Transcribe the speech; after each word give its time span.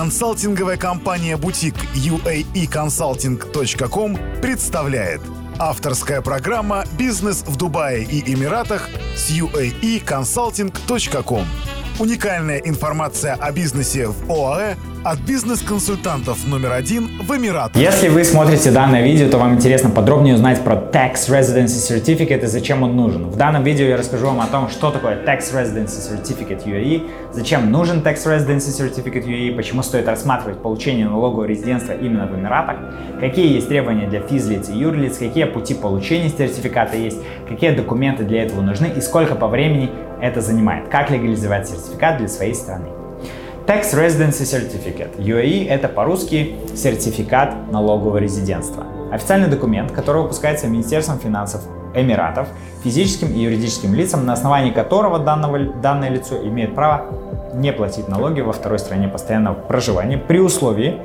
Консалтинговая 0.00 0.78
компания 0.78 1.36
«Бутик» 1.36 1.74
uaeconsulting.com 1.94 4.40
представляет. 4.40 5.20
Авторская 5.58 6.22
программа 6.22 6.86
«Бизнес 6.98 7.42
в 7.42 7.56
Дубае 7.56 8.04
и 8.04 8.32
Эмиратах» 8.32 8.88
с 9.14 9.30
uaeconsulting.com 9.30 11.44
Уникальная 11.98 12.60
информация 12.60 13.34
о 13.34 13.52
бизнесе 13.52 14.06
в 14.06 14.32
ОАЭ 14.32 14.76
от 15.04 15.18
бизнес-консультантов 15.20 16.46
номер 16.46 16.72
один 16.72 17.08
в 17.22 17.34
Эмиратах. 17.34 17.80
Если 17.80 18.08
вы 18.08 18.24
смотрите 18.24 18.70
данное 18.70 19.02
видео, 19.02 19.30
то 19.30 19.38
вам 19.38 19.54
интересно 19.54 19.90
подробнее 19.90 20.34
узнать 20.34 20.62
про 20.62 20.74
Tax 20.74 21.28
Residency 21.28 21.78
Certificate 21.78 22.44
и 22.44 22.46
зачем 22.46 22.82
он 22.82 22.96
нужен. 22.96 23.30
В 23.30 23.36
данном 23.36 23.64
видео 23.64 23.86
я 23.86 23.96
расскажу 23.96 24.26
вам 24.26 24.40
о 24.40 24.46
том, 24.46 24.68
что 24.68 24.90
такое 24.90 25.24
Tax 25.24 25.54
Residency 25.54 26.00
Certificate 26.00 26.64
UAE, 26.66 27.10
зачем 27.32 27.70
нужен 27.70 28.00
Tax 28.00 28.26
Residency 28.26 28.68
Certificate 28.68 29.24
UAE, 29.24 29.56
почему 29.56 29.82
стоит 29.82 30.06
рассматривать 30.06 30.62
получение 30.62 31.08
налогового 31.08 31.44
резидентства 31.44 31.92
именно 31.92 32.26
в 32.26 32.38
Эмиратах, 32.38 32.76
какие 33.20 33.54
есть 33.54 33.68
требования 33.68 34.06
для 34.06 34.20
физлиц 34.20 34.68
и 34.68 34.76
юрлиц, 34.76 35.16
какие 35.16 35.44
пути 35.44 35.74
получения 35.74 36.28
сертификата 36.28 36.96
есть, 36.96 37.18
какие 37.48 37.70
документы 37.70 38.24
для 38.24 38.44
этого 38.44 38.60
нужны 38.60 38.92
и 38.94 39.00
сколько 39.00 39.34
по 39.34 39.48
времени 39.48 39.90
это 40.20 40.42
занимает, 40.42 40.88
как 40.88 41.10
легализовать 41.10 41.68
сертификат 41.68 42.18
для 42.18 42.28
своей 42.28 42.54
страны. 42.54 42.99
Tax 43.70 43.94
Residency 43.94 44.42
Certificate. 44.42 45.16
UAE– 45.16 45.68
это 45.70 45.86
по-русски 45.86 46.56
сертификат 46.74 47.70
налогового 47.70 48.16
резидентства. 48.16 48.84
Официальный 49.12 49.46
документ, 49.46 49.92
который 49.92 50.22
выпускается 50.22 50.66
Министерством 50.66 51.20
финансов 51.20 51.62
Эмиратов 51.94 52.48
физическим 52.82 53.32
и 53.32 53.38
юридическим 53.38 53.94
лицам, 53.94 54.26
на 54.26 54.32
основании 54.32 54.72
которого 54.72 55.20
данного, 55.20 55.60
данное 55.80 56.08
лицо 56.08 56.36
имеет 56.42 56.74
право 56.74 57.14
не 57.54 57.72
платить 57.72 58.08
налоги 58.08 58.40
во 58.40 58.52
второй 58.52 58.80
стране 58.80 59.06
постоянного 59.06 59.54
проживания 59.54 60.18
при 60.18 60.40
условии, 60.40 60.98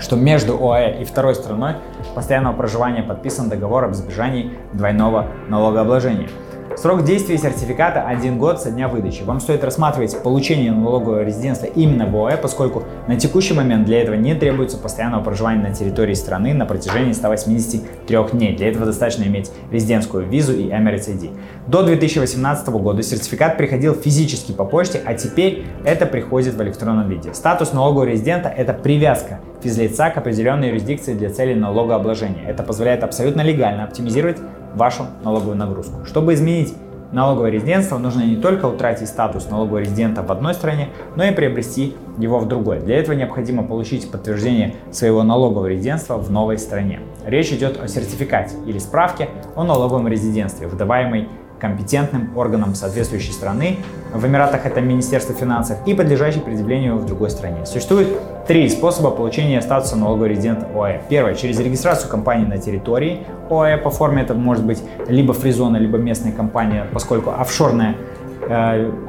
что 0.00 0.16
между 0.16 0.58
ОАЭ 0.58 1.00
и 1.00 1.04
второй 1.04 1.36
страной 1.36 1.74
постоянного 2.16 2.56
проживания 2.56 3.04
подписан 3.04 3.48
договор 3.48 3.84
об 3.84 3.92
избежании 3.92 4.54
двойного 4.72 5.28
налогообложения– 5.48 6.28
Срок 6.76 7.04
действия 7.04 7.38
сертификата– 7.38 8.02
один 8.06 8.36
год 8.36 8.60
со 8.60 8.70
дня 8.70 8.88
выдачи. 8.88 9.22
Вам 9.22 9.40
стоит 9.40 9.62
рассматривать 9.62 10.20
получение 10.22 10.72
налогового 10.72 11.22
резидентства 11.22 11.66
именно 11.66 12.06
в 12.06 12.16
ОАЭ, 12.16 12.36
поскольку 12.36 12.82
на 13.06 13.16
текущий 13.16 13.54
момент 13.54 13.86
для 13.86 14.02
этого 14.02 14.16
не 14.16 14.34
требуется 14.34 14.76
постоянного 14.76 15.22
проживания 15.22 15.62
на 15.62 15.74
территории 15.74 16.14
страны 16.14 16.52
на 16.52 16.66
протяжении 16.66 17.12
183 17.12 18.18
дней. 18.32 18.56
Для 18.56 18.68
этого 18.70 18.86
достаточно 18.86 19.22
иметь 19.22 19.52
резидентскую 19.70 20.26
визу 20.26 20.52
и 20.52 20.68
Emirates. 20.68 21.30
До 21.68 21.84
2018 21.84 22.68
года 22.68 23.02
сертификат 23.02 23.56
приходил 23.56 23.94
физически 23.94 24.50
по 24.50 24.64
почте, 24.64 25.00
а 25.04 25.14
теперь 25.14 25.64
это 25.84 26.06
приходит 26.06 26.54
в 26.54 26.62
электронном 26.62 27.08
виде. 27.08 27.34
Статус 27.34 27.72
налогового 27.72 28.04
резидента– 28.04 28.48
это 28.56 28.72
привязка 28.72 29.40
физлица 29.62 30.10
к 30.10 30.18
определенной 30.18 30.68
юрисдикции 30.68 31.14
для 31.14 31.30
целей 31.30 31.54
налогообложения. 31.54 32.44
Это 32.46 32.62
позволяет 32.62 33.04
абсолютно 33.04 33.42
легально 33.42 33.84
оптимизировать 33.84 34.38
вашу 34.74 35.06
налоговую 35.24 35.56
нагрузку. 35.56 36.04
Чтобы 36.06 36.34
изменить 36.34 36.74
налоговое 37.12 37.50
резидентство, 37.50 37.98
нужно 37.98 38.22
не 38.22 38.36
только 38.36 38.66
утратить 38.66 39.08
статус 39.08 39.48
налогового 39.48 39.78
резидента 39.78 40.22
в 40.22 40.32
одной 40.32 40.54
стране, 40.54 40.88
но 41.16 41.24
и 41.24 41.30
приобрести 41.32 41.96
его 42.18 42.38
в 42.38 42.48
другой. 42.48 42.80
Для 42.80 42.98
этого 42.98 43.14
необходимо 43.14 43.62
получить 43.62 44.10
подтверждение 44.10 44.74
своего 44.90 45.22
налогового 45.22 45.66
резидентства 45.66 46.16
в 46.16 46.30
новой 46.30 46.58
стране. 46.58 47.00
Речь 47.24 47.52
идет 47.52 47.80
о 47.80 47.88
сертификате 47.88 48.56
или 48.66 48.78
справке 48.78 49.28
о 49.54 49.64
налоговом 49.64 50.08
резидентстве, 50.08 50.66
выдаваемой 50.66 51.28
компетентным 51.64 52.36
органам 52.36 52.74
соответствующей 52.74 53.32
страны, 53.32 53.78
в 54.12 54.26
Эмиратах 54.26 54.66
это 54.66 54.82
Министерство 54.82 55.34
финансов, 55.34 55.78
и 55.86 55.94
подлежащий 55.94 56.40
предъявлению 56.40 56.98
в 56.98 57.06
другой 57.06 57.30
стране. 57.30 57.64
Существует 57.64 58.08
три 58.46 58.68
способа 58.68 59.10
получения 59.10 59.62
статуса 59.62 59.96
налогового 59.96 60.26
резидента 60.26 60.66
ОАЭ. 60.74 61.00
Первое, 61.08 61.34
через 61.34 61.58
регистрацию 61.58 62.10
компании 62.10 62.44
на 62.44 62.58
территории 62.58 63.20
ОАЭ 63.48 63.78
по 63.78 63.88
форме 63.88 64.20
это 64.22 64.34
может 64.34 64.66
быть 64.66 64.82
либо 65.08 65.32
фризона, 65.32 65.78
либо 65.78 65.96
местная 65.96 66.32
компания, 66.32 66.86
поскольку 66.92 67.30
офшорная 67.30 67.96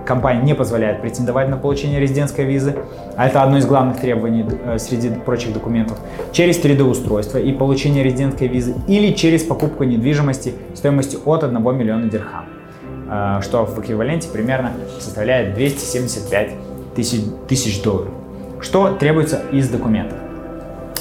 компания 0.06 0.42
не 0.42 0.56
позволяет 0.56 1.02
претендовать 1.02 1.50
на 1.50 1.58
получение 1.58 2.00
резидентской 2.00 2.46
визы, 2.46 2.76
а 3.16 3.28
это 3.28 3.44
одно 3.44 3.58
из 3.58 3.66
главных 3.66 4.00
требований 4.00 4.46
э, 4.66 4.78
среди 4.80 5.10
прочих 5.10 5.54
документов, 5.54 6.00
через 6.32 6.60
3D-устройство 6.64 7.38
и 7.38 7.52
получение 7.52 8.04
резидентской 8.04 8.48
визы 8.48 8.76
или 8.88 9.14
через 9.14 9.44
покупку 9.44 9.84
недвижимости 9.84 10.54
стоимостью 10.74 11.20
от 11.26 11.44
1 11.44 11.78
миллиона 11.78 12.10
дирхам, 12.10 12.46
э, 13.10 13.40
что 13.42 13.66
в 13.66 13.80
эквиваленте 13.80 14.30
примерно 14.30 14.72
составляет 15.00 15.56
275 15.56 16.52
тысяч, 16.96 17.22
тысяч 17.48 17.82
долларов. 17.82 18.12
Что 18.62 18.94
требуется 18.94 19.42
из 19.52 19.70
документов? 19.70 20.25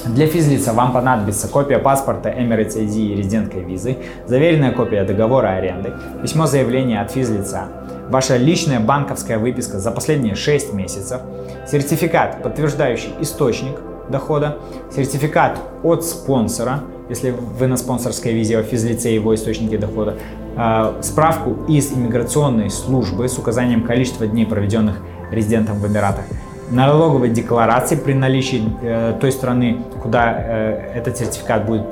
Для 0.07 0.27
физлица 0.27 0.73
вам 0.73 0.93
понадобится 0.93 1.49
копия 1.49 1.79
паспорта 1.79 2.29
Emirates 2.29 2.77
ID 2.77 2.97
и 2.97 3.17
резидентской 3.17 3.63
визы, 3.63 3.97
заверенная 4.27 4.73
копия 4.73 5.05
договора 5.05 5.49
аренды, 5.49 5.95
письмо 6.23 6.47
заявления 6.47 7.01
от 7.01 7.11
физлица, 7.11 7.69
ваша 8.11 8.37
личная 8.37 8.81
банковская 8.81 9.39
выписка 9.39 9.79
за 9.79 9.91
последние 9.91 10.35
6 10.35 10.75
месяцев, 10.75 11.23
сертификат, 11.67 12.43
подтверждающий 12.43 13.15
источник 13.21 13.77
дохода, 14.11 14.59
сертификат 14.95 15.59
от 15.83 16.05
спонсора, 16.05 16.81
если 17.09 17.31
вы 17.31 17.67
на 17.67 17.77
спонсорской 17.77 18.33
визе, 18.33 18.61
в 18.61 18.65
физлице 18.65 19.09
его 19.09 19.35
источники 19.35 19.77
дохода, 19.77 20.17
э, 20.57 20.93
справку 21.03 21.65
из 21.69 21.93
иммиграционной 21.93 22.71
службы 22.71 23.29
с 23.29 23.39
указанием 23.39 23.85
количества 23.85 24.27
дней, 24.27 24.47
проведенных 24.47 25.01
резидентом 25.31 25.79
в 25.79 25.87
Эмиратах, 25.87 26.25
налоговой 26.71 27.31
декларации 27.31 27.97
при 27.97 28.13
наличии 28.15 28.63
э, 28.83 29.17
той 29.21 29.33
страны, 29.33 29.79
куда 30.03 30.35
э, 30.37 30.93
этот 30.95 31.17
сертификат 31.17 31.67
будет 31.67 31.83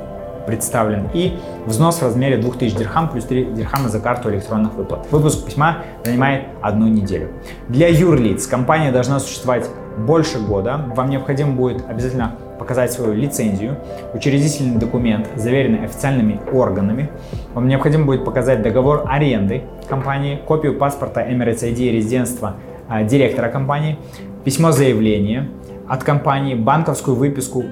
представлен 0.45 1.09
и 1.13 1.37
взнос 1.65 1.99
в 1.99 2.03
размере 2.03 2.37
2000 2.37 2.77
дирхам 2.77 3.09
плюс 3.09 3.25
3 3.25 3.45
дирхама 3.53 3.89
за 3.89 3.99
карту 3.99 4.29
электронных 4.29 4.73
выплат. 4.73 5.07
Выпуск 5.11 5.45
письма 5.45 5.77
занимает 6.03 6.47
одну 6.61 6.87
неделю. 6.87 7.29
Для 7.69 7.87
юрлиц 7.87 8.47
компания 8.47 8.91
должна 8.91 9.19
существовать 9.19 9.69
больше 9.97 10.39
года. 10.39 10.85
Вам 10.95 11.09
необходимо 11.09 11.53
будет 11.53 11.87
обязательно 11.87 12.35
показать 12.59 12.91
свою 12.91 13.13
лицензию, 13.13 13.77
учредительный 14.13 14.79
документ, 14.79 15.27
заверенный 15.35 15.85
официальными 15.85 16.39
органами. 16.51 17.09
Вам 17.53 17.67
необходимо 17.67 18.05
будет 18.05 18.25
показать 18.25 18.61
договор 18.61 19.03
аренды 19.07 19.63
компании, 19.89 20.39
копию 20.45 20.77
паспорта 20.77 21.21
Emirates 21.21 21.63
ID 21.63 21.91
резидентства 21.91 22.55
а, 22.87 23.03
директора 23.03 23.49
компании, 23.49 23.97
письмо 24.43 24.71
заявления 24.71 25.49
от 25.87 26.03
компании, 26.03 26.55
банковскую 26.55 27.15
выписку 27.15 27.65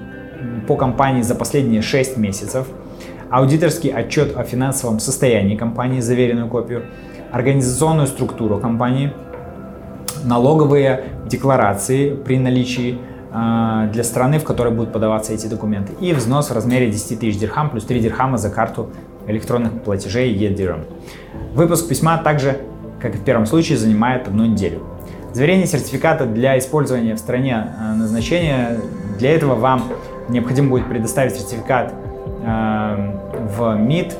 по 0.66 0.76
компании 0.76 1.22
за 1.22 1.34
последние 1.34 1.82
6 1.82 2.16
месяцев, 2.16 2.66
аудиторский 3.30 3.90
отчет 3.90 4.36
о 4.36 4.44
финансовом 4.44 4.98
состоянии 5.00 5.56
компании, 5.56 6.00
заверенную 6.00 6.48
копию, 6.48 6.84
организационную 7.30 8.06
структуру 8.06 8.58
компании, 8.58 9.12
налоговые 10.24 11.04
декларации 11.26 12.14
при 12.14 12.38
наличии 12.38 12.98
э, 13.32 13.88
для 13.92 14.04
страны, 14.04 14.38
в 14.38 14.44
которой 14.44 14.72
будут 14.72 14.92
подаваться 14.92 15.32
эти 15.32 15.46
документы, 15.46 15.92
и 16.00 16.12
взнос 16.12 16.50
в 16.50 16.54
размере 16.54 16.90
10 16.90 17.18
тысяч 17.18 17.38
дирхам 17.38 17.70
плюс 17.70 17.84
3 17.84 18.00
дирхама 18.00 18.38
за 18.38 18.50
карту 18.50 18.90
электронных 19.26 19.82
платежей 19.82 20.32
e 20.34 20.84
Выпуск 21.54 21.88
письма 21.88 22.18
также, 22.18 22.58
как 23.00 23.14
и 23.14 23.18
в 23.18 23.24
первом 23.24 23.46
случае, 23.46 23.78
занимает 23.78 24.28
одну 24.28 24.46
неделю. 24.46 24.82
Заверение 25.32 25.66
сертификата 25.66 26.26
для 26.26 26.58
использования 26.58 27.14
в 27.14 27.18
стране 27.18 27.68
э, 27.78 27.94
назначения, 27.94 28.78
для 29.18 29.34
этого 29.34 29.54
вам 29.54 29.84
необходимо 30.28 30.68
будет 30.68 30.88
предоставить 30.88 31.34
сертификат 31.34 31.94
э, 32.42 33.16
в 33.56 33.74
МИД, 33.76 34.14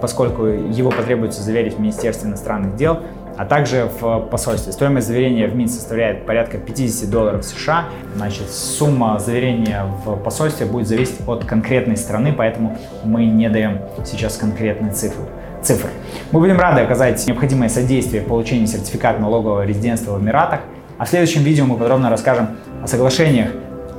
поскольку 0.00 0.44
его 0.44 0.90
потребуется 0.90 1.42
заверить 1.42 1.74
в 1.74 1.80
Министерстве 1.80 2.28
иностранных 2.28 2.76
дел, 2.76 3.00
а 3.36 3.46
также 3.46 3.90
в 4.00 4.20
посольстве. 4.30 4.72
Стоимость 4.72 5.08
заверения 5.08 5.48
в 5.48 5.56
МИД 5.56 5.72
составляет 5.72 6.26
порядка 6.26 6.58
50 6.58 7.10
долларов 7.10 7.44
США. 7.44 7.86
Значит, 8.14 8.48
сумма 8.50 9.18
заверения 9.18 9.86
в 10.04 10.16
посольстве 10.16 10.66
будет 10.66 10.86
зависеть 10.86 11.26
от 11.26 11.44
конкретной 11.44 11.96
страны, 11.96 12.32
поэтому 12.32 12.78
мы 13.02 13.24
не 13.24 13.48
даем 13.48 13.80
сейчас 14.04 14.36
конкретные 14.36 14.92
цифры 14.92 15.24
цифр. 15.64 15.88
Мы 16.30 16.40
будем 16.40 16.58
рады 16.58 16.82
оказать 16.82 17.26
необходимое 17.26 17.68
содействие 17.68 18.22
в 18.22 18.26
получении 18.26 18.66
сертификата 18.66 19.20
налогового 19.20 19.64
резидентства 19.64 20.12
в 20.12 20.22
Эмиратах, 20.22 20.60
а 20.98 21.04
в 21.04 21.08
следующем 21.08 21.42
видео 21.42 21.64
мы 21.64 21.76
подробно 21.76 22.10
расскажем 22.10 22.48
о 22.82 22.86
соглашениях 22.86 23.48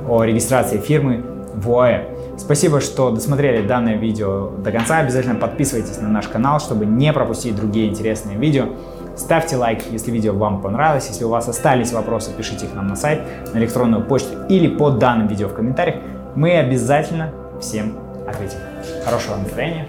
о 0.08 0.22
регистрации 0.22 0.78
фирмы 0.78 1.24
в 1.54 1.70
ОАЭ. 1.70 2.04
Спасибо, 2.38 2.80
что 2.80 3.10
досмотрели 3.10 3.66
данное 3.66 3.96
видео 3.96 4.50
до 4.50 4.70
конца. 4.70 4.98
Обязательно 4.98 5.34
подписывайтесь 5.34 5.98
на 6.00 6.08
наш 6.08 6.28
канал, 6.28 6.60
чтобы 6.60 6.86
не 6.86 7.12
пропустить 7.12 7.56
другие 7.56 7.88
интересные 7.88 8.36
видео. 8.36 8.66
Ставьте 9.16 9.56
лайк, 9.56 9.80
если 9.90 10.10
видео 10.10 10.34
вам 10.34 10.60
понравилось. 10.60 11.08
Если 11.08 11.24
у 11.24 11.30
вас 11.30 11.48
остались 11.48 11.92
вопросы, 11.92 12.30
пишите 12.36 12.66
их 12.66 12.74
нам 12.74 12.86
на 12.86 12.96
сайт, 12.96 13.22
на 13.54 13.58
электронную 13.58 14.04
почту 14.04 14.46
или 14.48 14.68
под 14.68 14.98
данным 14.98 15.26
видео 15.28 15.48
в 15.48 15.54
комментариях. 15.54 15.96
Мы 16.34 16.58
обязательно 16.58 17.32
всем 17.58 17.94
ответим. 18.28 18.58
Хорошего 19.04 19.36
настроения. 19.36 19.88